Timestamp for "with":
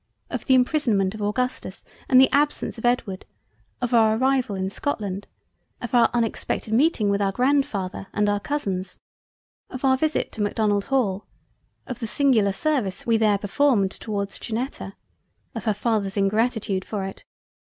7.11-7.21